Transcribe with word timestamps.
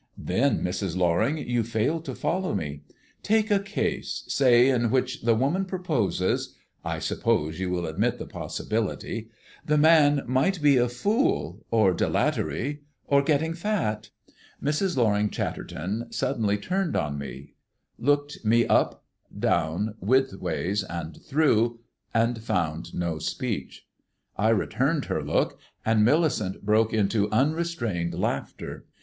"Then, 0.17 0.63
Mrs. 0.63 0.97
Loring, 0.97 1.37
you 1.37 1.61
fail 1.61 2.01
to 2.01 2.15
follow 2.15 2.55
me. 2.55 2.81
Take 3.21 3.51
a 3.51 3.59
case, 3.59 4.23
say, 4.27 4.67
in 4.67 4.89
which 4.89 5.21
the 5.21 5.35
woman 5.35 5.63
proposes 5.63 6.55
I 6.83 6.97
suppose 6.97 7.59
you 7.59 7.69
will 7.69 7.85
admit 7.85 8.17
the 8.17 8.25
possibility 8.25 9.29
the 9.63 9.77
man 9.77 10.23
might 10.25 10.59
be 10.59 10.77
a 10.77 10.89
fool 10.89 11.63
or 11.69 11.93
dilatory 11.93 12.81
or 13.05 13.21
getting 13.21 13.53
fat" 13.53 14.09
Mrs. 14.69 14.97
Loring 14.97 15.29
Chatterton 15.29 15.99
turned 15.99 16.15
suddenly 16.15 16.59
on 16.71 17.19
me, 17.19 17.53
looked 17.99 18.43
me 18.43 18.65
up, 18.65 19.03
down, 19.37 19.93
widthwise, 20.03 20.81
and 20.89 21.21
through, 21.23 21.79
and 22.11 22.41
found 22.41 22.95
no 22.95 23.19
speech. 23.19 23.85
I 24.35 24.49
returned 24.49 25.05
her 25.05 25.21
look, 25.21 25.59
and 25.85 26.03
Millicent 26.03 26.65
broke 26.65 26.91
into 26.91 27.29
unrestrained 27.29 28.15
laughter. 28.15 28.87